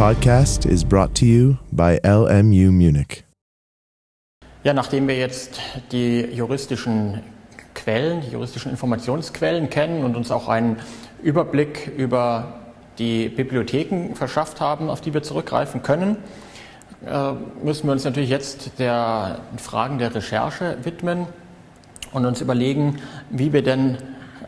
[0.00, 3.22] podcast is brought to you by LMU Munich.
[4.64, 5.60] Ja, nachdem wir jetzt
[5.92, 7.20] die juristischen
[7.74, 10.78] Quellen, die juristischen Informationsquellen kennen und uns auch einen
[11.22, 12.60] Überblick über
[12.98, 16.16] die Bibliotheken verschafft haben, auf die wir zurückgreifen können,
[17.04, 17.32] äh,
[17.62, 21.26] müssen wir uns natürlich jetzt der Fragen der Recherche widmen
[22.14, 22.96] und uns überlegen,
[23.28, 23.98] wie wir denn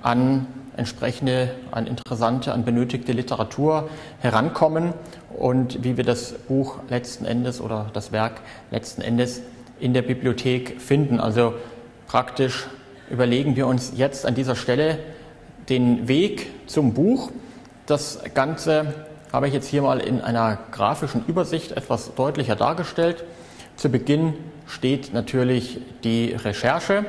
[0.00, 0.46] an
[0.76, 3.88] entsprechende, an interessante, an benötigte Literatur
[4.20, 4.94] herankommen
[5.38, 8.40] und wie wir das Buch letzten Endes oder das Werk
[8.70, 9.42] letzten Endes
[9.80, 11.20] in der Bibliothek finden.
[11.20, 11.54] Also
[12.06, 12.66] praktisch
[13.10, 14.98] überlegen wir uns jetzt an dieser Stelle
[15.68, 17.30] den Weg zum Buch.
[17.86, 18.94] Das Ganze
[19.32, 23.24] habe ich jetzt hier mal in einer grafischen Übersicht etwas deutlicher dargestellt.
[23.76, 24.34] Zu Beginn
[24.66, 27.06] steht natürlich die Recherche.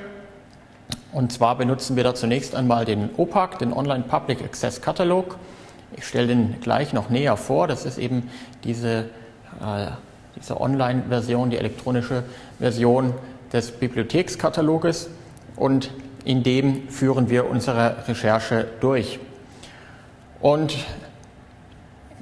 [1.14, 5.38] Und zwar benutzen wir da zunächst einmal den OPAC, den Online Public Access Catalog.
[5.96, 7.68] Ich stelle den gleich noch näher vor.
[7.68, 8.32] Das ist eben
[8.64, 9.10] diese,
[9.62, 9.92] äh,
[10.36, 12.24] diese Online-Version, die elektronische
[12.58, 13.14] Version
[13.52, 15.12] des Bibliothekskataloges.
[15.56, 15.92] Und
[16.26, 19.20] in dem führen wir unsere Recherche durch.
[20.42, 20.76] Und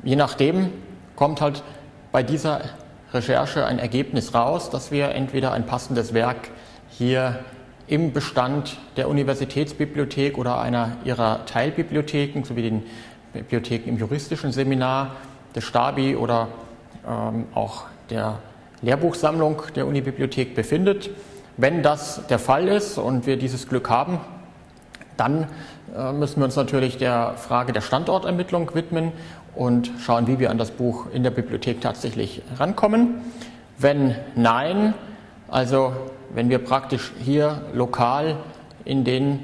[0.03, 0.69] je nachdem
[1.15, 1.63] kommt halt
[2.11, 2.61] bei dieser
[3.13, 6.49] Recherche ein Ergebnis raus, dass wir entweder ein passendes Werk
[6.89, 7.39] hier
[7.91, 12.83] im Bestand der Universitätsbibliothek oder einer ihrer Teilbibliotheken sowie den
[13.33, 15.17] Bibliotheken im juristischen Seminar,
[15.55, 16.47] der Stabi oder
[17.05, 18.39] ähm, auch der
[18.81, 21.09] Lehrbuchsammlung der Unibibliothek befindet.
[21.57, 24.21] Wenn das der Fall ist und wir dieses Glück haben,
[25.17, 25.49] dann
[25.93, 29.11] äh, müssen wir uns natürlich der Frage der Standortermittlung widmen
[29.53, 33.15] und schauen, wie wir an das Buch in der Bibliothek tatsächlich rankommen.
[33.77, 34.93] Wenn nein,
[35.51, 35.93] also
[36.33, 38.37] wenn wir praktisch hier lokal
[38.85, 39.39] in den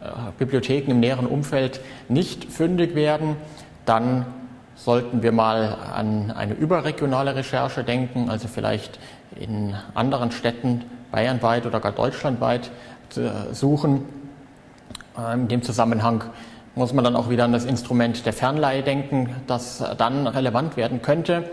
[0.00, 0.06] äh,
[0.38, 3.36] Bibliotheken im näheren Umfeld nicht fündig werden,
[3.84, 4.26] dann
[4.74, 8.98] sollten wir mal an eine überregionale Recherche denken, also vielleicht
[9.38, 12.70] in anderen Städten bayernweit oder gar deutschlandweit
[13.52, 14.06] suchen.
[15.16, 16.24] Äh, in dem Zusammenhang
[16.74, 21.02] muss man dann auch wieder an das Instrument der Fernleihe denken, das dann relevant werden
[21.02, 21.50] könnte.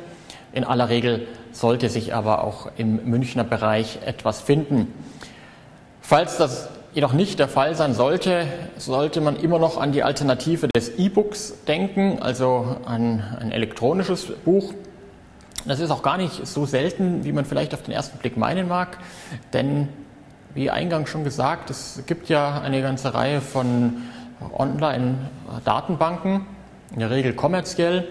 [0.54, 4.94] In aller Regel sollte sich aber auch im Münchner Bereich etwas finden.
[6.02, 8.46] Falls das jedoch nicht der Fall sein sollte,
[8.78, 14.74] sollte man immer noch an die Alternative des E-Books denken, also an ein elektronisches Buch.
[15.66, 18.68] Das ist auch gar nicht so selten, wie man vielleicht auf den ersten Blick meinen
[18.68, 18.98] mag,
[19.54, 19.90] denn
[20.56, 24.02] wie eingangs schon gesagt, es gibt ja eine ganze Reihe von
[24.58, 26.46] Online-Datenbanken,
[26.94, 28.08] in der Regel kommerziell,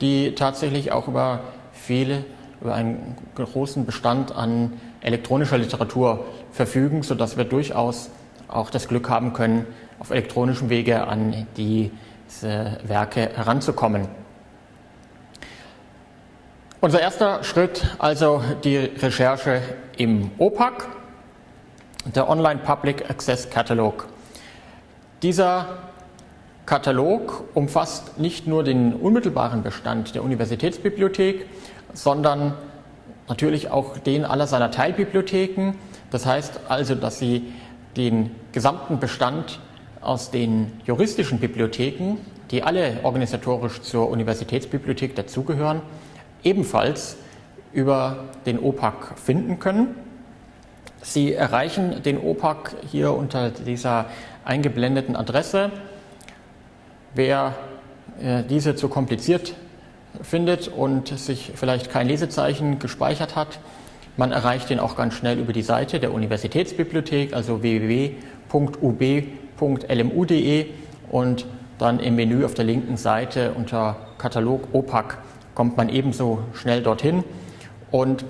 [0.00, 1.40] die tatsächlich auch über
[1.72, 2.24] viele
[2.60, 8.10] über einen großen Bestand an elektronischer Literatur verfügen, sodass wir durchaus
[8.48, 9.66] auch das Glück haben können,
[9.98, 11.90] auf elektronischem Wege an diese
[12.84, 14.08] Werke heranzukommen.
[16.80, 19.60] Unser erster Schritt also die Recherche
[19.96, 20.86] im OPAC,
[22.14, 24.06] der Online Public Access Catalog.
[25.22, 25.78] Dieser
[26.64, 31.46] Katalog umfasst nicht nur den unmittelbaren Bestand der Universitätsbibliothek,
[31.92, 32.54] sondern
[33.28, 35.74] natürlich auch den aller seiner Teilbibliotheken.
[36.10, 37.52] Das heißt also, dass sie
[37.96, 39.60] den gesamten Bestand
[40.00, 42.18] aus den juristischen Bibliotheken,
[42.50, 45.82] die alle organisatorisch zur Universitätsbibliothek dazugehören,
[46.42, 47.16] ebenfalls
[47.72, 49.94] über den OPAC finden können.
[51.02, 54.06] Sie erreichen den OPAC hier unter dieser
[54.44, 55.70] eingeblendeten Adresse.
[57.14, 57.54] Wer
[58.20, 59.54] äh, diese zu kompliziert
[60.22, 63.60] findet und sich vielleicht kein Lesezeichen gespeichert hat,
[64.18, 68.16] man erreicht den auch ganz schnell über die Seite der Universitätsbibliothek, also www.ub.lmu.de
[71.10, 71.46] und
[71.78, 75.18] dann im Menü auf der linken Seite unter Katalog OPAC
[75.54, 77.22] kommt man ebenso schnell dorthin.
[77.92, 78.24] Und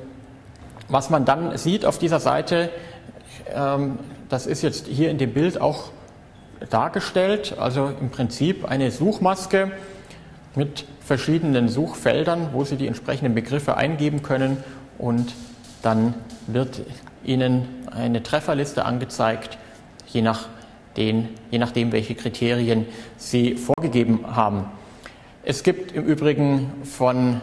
[0.89, 2.69] was man dann sieht auf dieser Seite,
[3.55, 5.84] ähm, das ist jetzt hier in dem Bild auch
[6.69, 9.72] dargestellt, also im Prinzip eine Suchmaske
[10.54, 14.59] mit verschiedenen Suchfeldern, wo Sie die entsprechenden Begriffe eingeben können
[14.98, 15.34] und
[15.83, 16.15] dann
[16.47, 16.83] wird
[17.24, 19.59] Ihnen eine Trefferliste angezeigt,
[20.06, 20.48] je, nach
[20.97, 22.86] den, je nachdem, welche Kriterien
[23.16, 24.65] Sie vorgegeben haben.
[25.42, 27.41] Es gibt im Übrigen von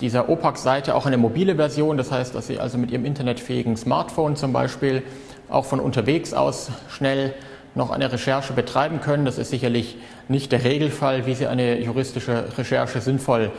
[0.00, 4.36] dieser OPAC-Seite auch eine mobile Version, das heißt, dass Sie also mit Ihrem internetfähigen Smartphone
[4.36, 5.02] zum Beispiel
[5.48, 7.34] auch von unterwegs aus schnell
[7.74, 9.24] noch eine Recherche betreiben können.
[9.24, 9.96] Das ist sicherlich
[10.28, 13.50] nicht der Regelfall, wie Sie eine juristische Recherche sinnvoll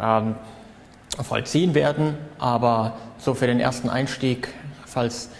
[0.00, 0.34] ähm,
[1.22, 4.48] vollziehen werden, aber so für den ersten Einstieg,
[4.84, 5.30] falls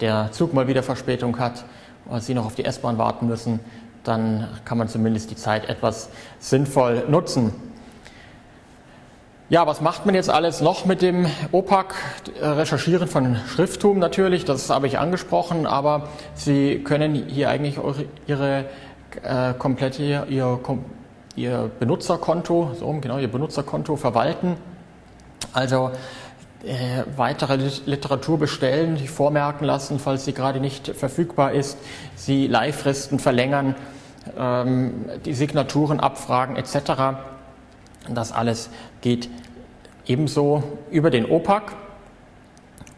[0.00, 1.64] der Zug mal wieder Verspätung hat
[2.06, 3.60] oder Sie noch auf die S-Bahn warten müssen,
[4.04, 7.52] dann kann man zumindest die Zeit etwas sinnvoll nutzen.
[9.48, 11.94] Ja, was macht man jetzt alles noch mit dem OPAC?
[12.42, 18.64] Recherchieren von Schrifttum natürlich, das habe ich angesprochen, aber Sie können hier eigentlich eure, Ihre
[19.22, 20.58] äh, komplette, Ihr,
[21.36, 24.56] Ihr Benutzerkonto, so genau, Ihr Benutzerkonto verwalten.
[25.52, 25.92] Also
[26.64, 31.78] äh, weitere Literatur bestellen, die vormerken lassen, falls sie gerade nicht verfügbar ist,
[32.16, 33.76] sie Leihfristen verlängern,
[34.36, 37.35] ähm, die Signaturen abfragen etc.
[38.14, 38.70] Das alles
[39.00, 39.28] geht
[40.06, 41.74] ebenso über den OPAC.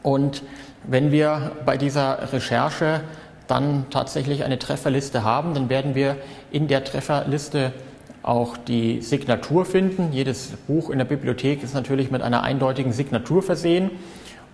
[0.02, 0.43] Und
[0.84, 3.00] wenn wir bei dieser Recherche
[3.46, 6.16] dann tatsächlich eine Trefferliste haben, dann werden wir
[6.50, 7.72] in der Trefferliste
[8.22, 10.12] auch die Signatur finden.
[10.12, 13.90] Jedes Buch in der Bibliothek ist natürlich mit einer eindeutigen Signatur versehen.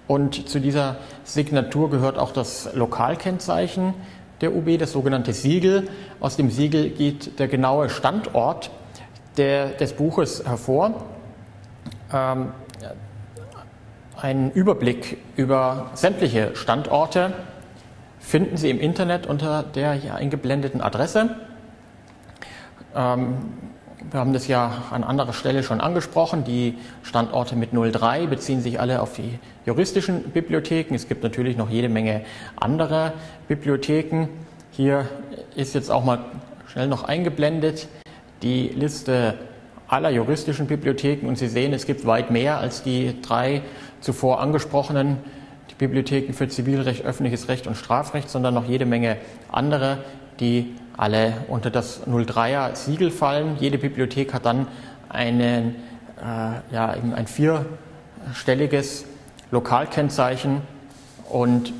[0.06, 3.94] Und zu dieser Signatur gehört auch das Lokalkennzeichen
[4.40, 5.88] der UB, das sogenannte Siegel.
[6.20, 8.70] Aus dem Siegel geht der genaue Standort
[9.36, 11.04] der, des Buches hervor.
[12.12, 12.52] Ähm,
[14.20, 17.32] einen Überblick über sämtliche Standorte
[18.20, 21.36] finden Sie im Internet unter der hier eingeblendeten Adresse.
[22.94, 23.36] Ähm,
[24.10, 26.44] wir haben das ja an anderer Stelle schon angesprochen.
[26.44, 30.94] Die Standorte mit 03 beziehen sich alle auf die juristischen Bibliotheken.
[30.94, 32.22] Es gibt natürlich noch jede Menge
[32.56, 33.14] andere
[33.48, 34.28] Bibliotheken.
[34.70, 35.08] Hier
[35.56, 36.20] ist jetzt auch mal
[36.68, 37.88] schnell noch eingeblendet
[38.44, 39.34] die Liste
[39.88, 43.62] aller juristischen Bibliotheken und Sie sehen, es gibt weit mehr als die drei
[44.00, 45.18] zuvor angesprochenen
[45.70, 49.16] die Bibliotheken für Zivilrecht, öffentliches Recht und Strafrecht, sondern noch jede Menge
[49.50, 49.98] andere,
[50.40, 53.56] die alle unter das 03er Siegel fallen.
[53.58, 54.68] Jede Bibliothek hat dann
[55.08, 55.76] einen,
[56.20, 59.06] äh, ja, ein vierstelliges
[59.50, 60.60] Lokalkennzeichen
[61.30, 61.72] und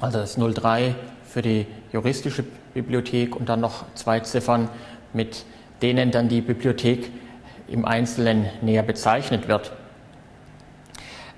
[0.00, 0.94] also das 03
[1.24, 2.44] für die juristische
[2.74, 4.68] Bibliothek und dann noch zwei Ziffern,
[5.14, 5.44] mit
[5.82, 7.10] denen dann die Bibliothek
[7.68, 9.72] im Einzelnen näher bezeichnet wird.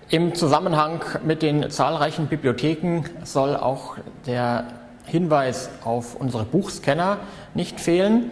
[0.09, 3.97] Im Zusammenhang mit den zahlreichen Bibliotheken soll auch
[4.27, 4.69] der
[5.05, 7.19] Hinweis auf unsere Buchscanner
[7.55, 8.31] nicht fehlen.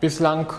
[0.00, 0.52] Bislang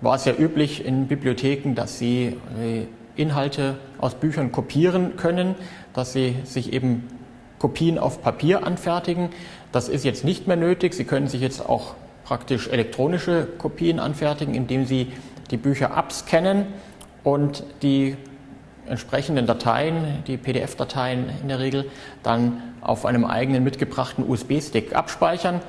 [0.00, 2.86] war es ja üblich in Bibliotheken, dass Sie äh,
[3.16, 5.56] Inhalte aus Büchern kopieren können,
[5.92, 7.08] dass Sie sich eben
[7.58, 9.28] Kopien auf Papier anfertigen.
[9.72, 10.94] Das ist jetzt nicht mehr nötig.
[10.94, 11.94] Sie können sich jetzt auch
[12.30, 15.08] praktisch elektronische Kopien anfertigen, indem Sie
[15.50, 16.66] die Bücher abscannen
[17.24, 18.16] und die
[18.86, 21.90] entsprechenden Dateien, die PDF-Dateien in der Regel,
[22.22, 25.60] dann auf einem eigenen mitgebrachten USB-Stick abspeichern.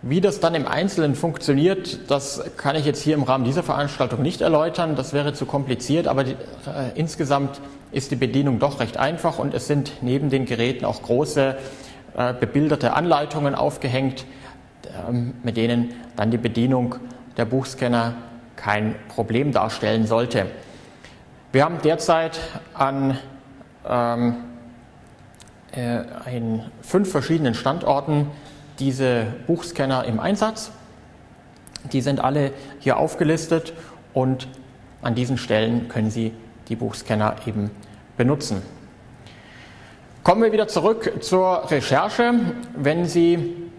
[0.00, 4.22] Wie das dann im Einzelnen funktioniert, das kann ich jetzt hier im Rahmen dieser Veranstaltung
[4.22, 4.94] nicht erläutern.
[4.94, 6.36] Das wäre zu kompliziert, aber die, äh,
[6.94, 7.60] insgesamt
[7.90, 11.56] ist die Bedienung doch recht einfach und es sind neben den Geräten auch große
[12.16, 14.24] äh, bebilderte Anleitungen aufgehängt,
[15.42, 16.96] mit denen dann die Bedienung
[17.36, 18.14] der Buchscanner
[18.56, 20.46] kein Problem darstellen sollte.
[21.52, 22.38] Wir haben derzeit
[22.74, 23.18] an
[23.88, 24.36] ähm,
[25.74, 28.26] äh, in fünf verschiedenen Standorten
[28.78, 30.70] diese Buchscanner im Einsatz.
[31.92, 33.72] Die sind alle hier aufgelistet
[34.12, 34.48] und
[35.02, 36.32] an diesen Stellen können Sie
[36.68, 37.70] die Buchscanner eben
[38.16, 38.62] benutzen.
[40.22, 42.34] Kommen wir wieder zurück zur Recherche.
[42.76, 43.69] Wenn Sie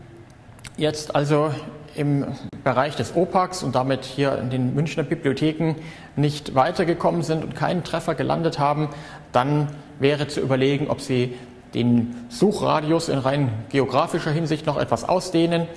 [0.81, 1.53] jetzt also
[1.95, 2.25] im
[2.63, 5.75] Bereich des OPACs und damit hier in den Münchner Bibliotheken
[6.15, 8.89] nicht weitergekommen sind und keinen Treffer gelandet haben,
[9.31, 9.67] dann
[9.99, 11.37] wäre zu überlegen, ob Sie
[11.73, 15.67] den Suchradius in rein geografischer Hinsicht noch etwas ausdehnen.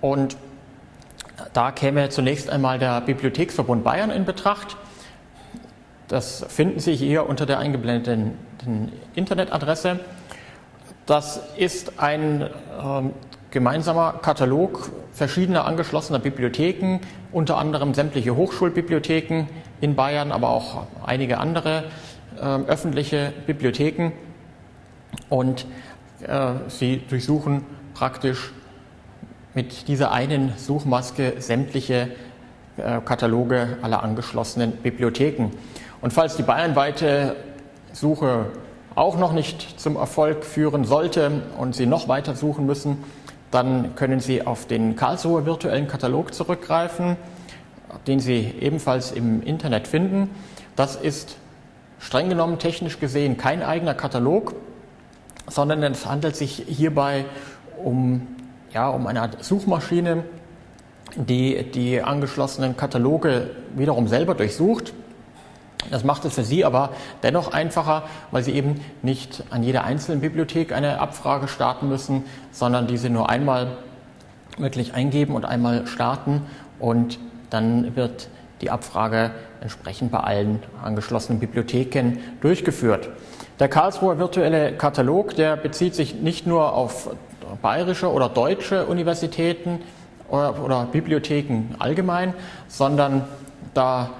[0.00, 0.36] Und
[1.52, 4.76] da käme zunächst einmal der Bibliotheksverbund Bayern in Betracht.
[6.08, 8.36] Das finden Sie hier unter der eingeblendeten
[9.14, 10.00] Internetadresse.
[11.06, 12.48] Das ist ein
[12.80, 13.12] ähm,
[13.50, 17.00] gemeinsamer Katalog verschiedener angeschlossener Bibliotheken,
[17.32, 19.46] unter anderem sämtliche Hochschulbibliotheken
[19.80, 21.84] in Bayern, aber auch einige andere
[22.36, 24.12] äh, öffentliche Bibliotheken.
[25.28, 25.66] Und
[26.26, 27.64] äh, sie durchsuchen
[27.94, 28.52] praktisch
[29.54, 32.10] mit dieser einen Suchmaske sämtliche
[32.76, 35.50] äh, Kataloge aller angeschlossenen Bibliotheken.
[36.00, 37.36] Und falls die bayernweite
[37.92, 38.46] Suche
[38.94, 43.04] auch noch nicht zum Erfolg führen sollte und Sie noch weiter suchen müssen,
[43.50, 47.16] dann können Sie auf den Karlsruher virtuellen Katalog zurückgreifen,
[48.06, 50.30] den Sie ebenfalls im Internet finden.
[50.76, 51.36] Das ist
[51.98, 54.54] streng genommen technisch gesehen kein eigener Katalog,
[55.48, 57.24] sondern es handelt sich hierbei
[57.82, 58.26] um,
[58.72, 60.24] ja, um eine Art Suchmaschine,
[61.16, 64.94] die die angeschlossenen Kataloge wiederum selber durchsucht
[65.90, 66.90] das macht es für Sie aber
[67.22, 72.86] dennoch einfacher, weil Sie eben nicht an jeder einzelnen Bibliothek eine Abfrage starten müssen, sondern
[72.86, 73.78] diese nur einmal
[74.58, 76.42] wirklich eingeben und einmal starten
[76.78, 77.18] und
[77.50, 78.28] dann wird
[78.60, 83.08] die Abfrage entsprechend bei allen angeschlossenen Bibliotheken durchgeführt.
[83.58, 87.10] Der Karlsruher virtuelle Katalog, der bezieht sich nicht nur auf
[87.62, 89.80] bayerische oder deutsche Universitäten
[90.28, 92.34] oder, oder Bibliotheken allgemein,
[92.68, 93.24] sondern
[93.74, 94.10] da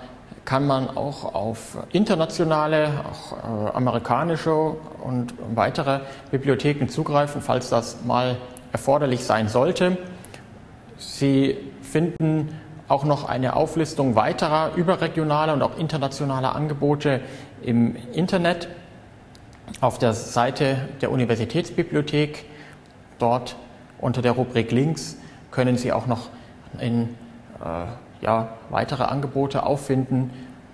[0.50, 6.00] kann man auch auf internationale, auch äh, amerikanische und weitere
[6.32, 8.36] Bibliotheken zugreifen, falls das mal
[8.72, 9.96] erforderlich sein sollte.
[10.98, 12.48] Sie finden
[12.88, 17.20] auch noch eine Auflistung weiterer überregionaler und auch internationaler Angebote
[17.62, 18.66] im Internet
[19.80, 22.44] auf der Seite der Universitätsbibliothek.
[23.20, 23.54] Dort
[24.00, 25.16] unter der Rubrik Links
[25.52, 26.28] können Sie auch noch
[26.80, 27.02] in
[27.64, 27.86] äh,
[28.20, 30.30] ja, weitere Angebote auffinden,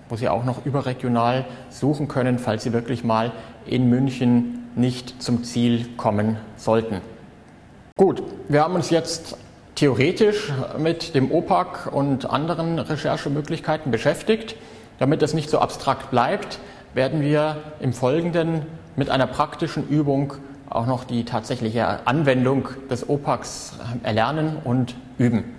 [0.09, 3.31] wo Sie auch noch überregional suchen können, falls Sie wirklich mal
[3.65, 7.01] in München nicht zum Ziel kommen sollten.
[7.97, 9.37] Gut, wir haben uns jetzt
[9.75, 14.55] theoretisch mit dem OPAC und anderen Recherchemöglichkeiten beschäftigt.
[14.99, 16.59] Damit es nicht so abstrakt bleibt,
[16.93, 18.63] werden wir im Folgenden
[18.95, 20.33] mit einer praktischen Übung
[20.69, 23.73] auch noch die tatsächliche Anwendung des OPACs
[24.03, 25.56] erlernen und üben.